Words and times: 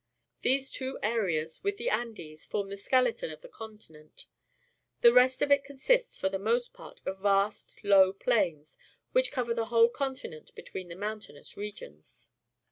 These 0.41 0.71
two 0.71 0.97
areas, 1.03 1.63
with 1.63 1.77
the 1.77 1.91
Andes, 1.91 2.43
form 2.43 2.69
the 2.69 2.75
skeleton 2.77 3.29
of 3.29 3.41
the 3.41 3.47
continent. 3.47 4.25
The 5.01 5.13
rest 5.13 5.43
of 5.43 5.51
it 5.51 5.63
consists, 5.63 6.17
for 6.17 6.27
the 6.27 6.39
most 6.39 6.73
part, 6.73 7.01
of 7.05 7.19
vast, 7.19 7.75
low 7.83 8.11
plains, 8.11 8.79
which 9.11 9.31
cover 9.31 9.53
the 9.53 9.65
whole 9.67 9.89
continent 9.89 10.55
between 10.55 10.87
the 10.87 10.95
mountainous 10.95 11.55
regions. 11.55 12.31